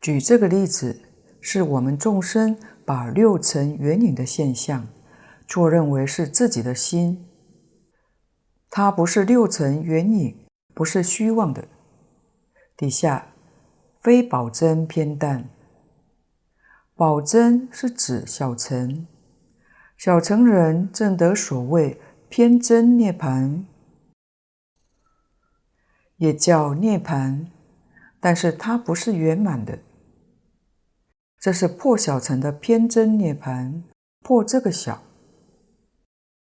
[0.00, 1.02] 举这个例子，
[1.40, 4.86] 是我们众生把六尘缘影的现象
[5.48, 7.26] 错认为是自己的心，
[8.70, 11.66] 它不是六尘缘影，不是虚妄的。
[12.76, 13.32] 底下
[14.00, 15.48] 非宝真偏淡，
[16.94, 19.08] 宝真是指小乘，
[19.96, 23.64] 小乘人正得所谓偏真涅槃，
[26.16, 27.46] 也叫涅槃，
[28.20, 29.78] 但是它不是圆满的。
[31.38, 33.82] 这是破小乘的偏真涅槃，
[34.20, 35.02] 破这个小。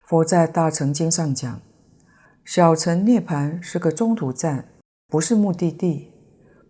[0.02, 1.62] 佛在大乘经上讲，
[2.46, 4.70] 小乘涅槃是个中途站，
[5.08, 6.12] 不是目的地，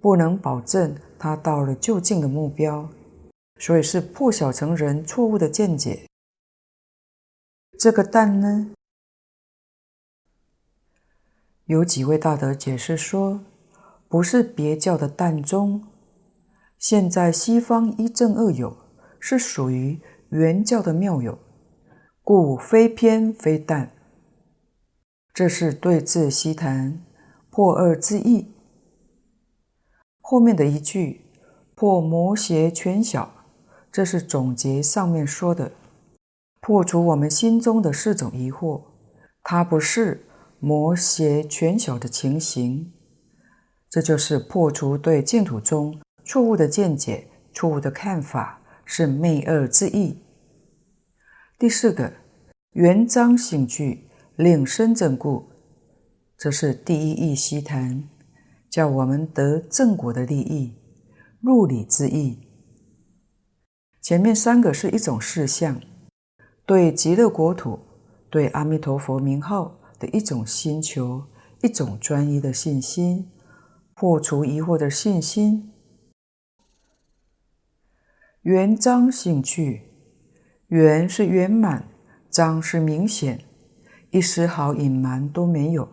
[0.01, 2.89] 不能保证他到了就近的目标，
[3.59, 6.07] 所以是破小乘人错误的见解。
[7.79, 8.71] 这个蛋呢，
[11.67, 13.41] 有几位大德解释说，
[14.07, 15.83] 不是别教的但宗。
[16.77, 18.77] 现在西方一正二有，
[19.19, 19.99] 是属于
[20.29, 21.37] 原教的妙有，
[22.23, 23.91] 故非偏非淡。
[25.33, 27.03] 这是对治西谈
[27.49, 28.53] 破二之意。
[30.21, 31.25] 后面的一句
[31.75, 33.29] 破魔邪全小，
[33.91, 35.73] 这是总结上面说的，
[36.61, 38.83] 破除我们心中的四种疑惑。
[39.43, 40.26] 它不是
[40.59, 42.91] 魔邪权小的情形，
[43.89, 45.99] 这就是破除对净土中。
[46.25, 50.23] 错误的见解，错误的看法，是昧二之意。
[51.59, 52.11] 第四个，
[52.73, 55.47] 圆彰性具，令生正故，
[56.37, 58.03] 这是第一义希谈，
[58.69, 60.73] 叫我们得正果的利益，
[61.39, 62.39] 入理之意。
[64.01, 65.79] 前面三个是一种事项，
[66.65, 67.79] 对极乐国土、
[68.29, 71.23] 对阿弥陀佛名号的一种心求，
[71.61, 73.29] 一种专一的信心，
[73.93, 75.71] 破除疑惑的信心。
[78.43, 79.81] 圆彰性具，
[80.67, 81.89] 圆是圆满，
[82.29, 83.43] 彰是明显，
[84.11, 85.89] 一丝毫隐瞒都没有。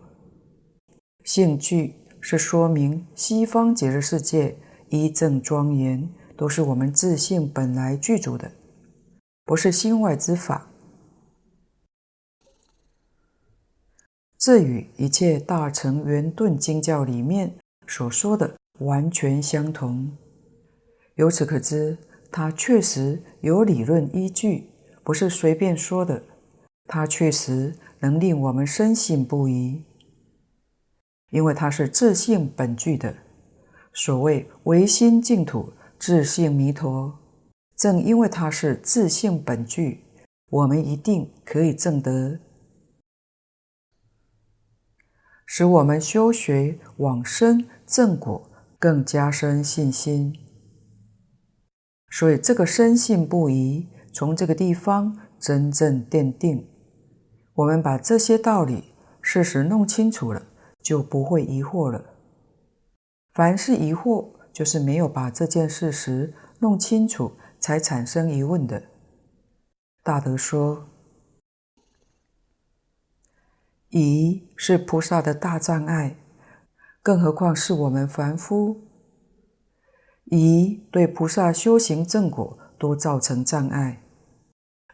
[1.25, 4.57] 性具是说明西方极乐世界
[4.91, 8.53] 一正庄严，都是我们自性本来具足的，
[9.45, 10.71] 不是心外之法。
[14.45, 17.51] 这与一切大乘圆顿经教里面
[17.87, 20.15] 所说的完全相同。
[21.15, 21.97] 由此可知。
[22.31, 24.69] 它确实有理论依据，
[25.03, 26.23] 不是随便说的。
[26.87, 29.83] 它确实能令我们深信不疑，
[31.31, 33.15] 因为它是自信本具的。
[33.95, 37.19] 所谓唯心净土，自信弥陀。
[37.77, 40.05] 正因为它是自信本具，
[40.51, 42.39] 我们一定可以证得，
[45.47, 50.35] 使我们修学往生正果更加深信心。
[52.11, 56.69] 所以，这个深信不疑，从这个地方真正奠定。
[57.55, 60.47] 我们把这些道理、事实弄清楚了，
[60.81, 62.05] 就不会疑惑了。
[63.33, 68.83] 凡是疑惑，就是没有把这件事实弄清楚，才产生疑问的。
[70.05, 70.87] 大德说，
[73.97, 76.17] 疑是菩萨的大障碍，
[77.01, 78.89] 更何况是我们凡夫。
[80.25, 84.03] 疑对菩萨修行正果都造成障碍，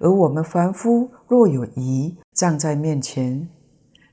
[0.00, 3.48] 而我们凡夫若有疑站在面前，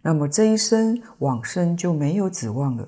[0.04, 2.88] 那么这一生往生就没有指望了。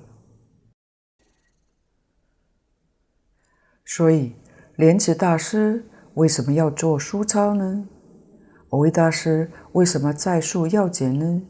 [3.84, 4.32] 所以，
[4.76, 7.86] 莲池大师为什么要做书钞呢？
[8.70, 11.42] 蕅益大师为什么在述要解呢？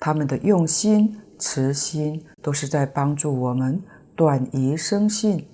[0.00, 3.80] 他们的用心、慈心，都是在帮助我们。
[4.16, 5.46] 断疑生信，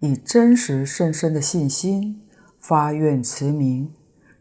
[0.00, 2.28] 以真实甚深的信心
[2.60, 3.90] 发愿持名，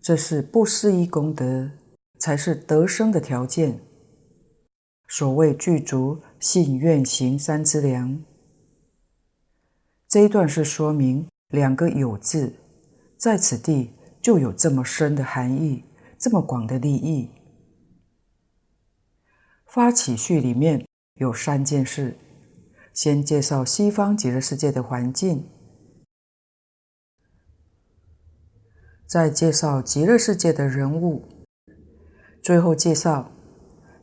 [0.02, 1.72] 这是不思议功德，
[2.20, 3.80] 才是得生的条件。
[5.08, 8.22] 所谓具足信愿行三资粮。
[10.10, 12.52] 这一段是说明两个有字，
[13.16, 15.86] 在此地就有这么深的含义，
[16.22, 17.32] 这么广的利益。
[19.66, 20.86] 发起序里面。
[21.16, 22.18] 有三件事：
[22.94, 25.48] 先介绍西方极乐世界的环境，
[29.06, 31.46] 再介绍极乐世界的人物，
[32.42, 33.32] 最后介绍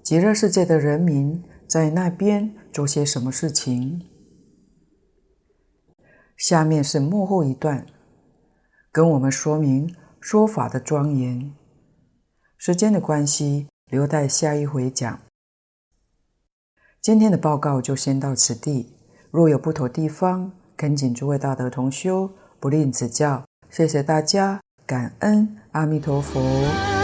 [0.01, 4.07] 极乐世界的人民在那边做些什么事情。
[6.37, 7.85] 下面是幕后一段，
[8.93, 11.58] 跟我们说明说法的庄严。
[12.59, 15.21] 时间的关系，留待下一回讲。
[17.01, 18.97] 今天的报告就先到此地，
[19.31, 22.29] 若有不妥地方，恳请诸位大德同修
[22.59, 26.98] 不吝指教，谢谢大家，感恩阿弥陀佛。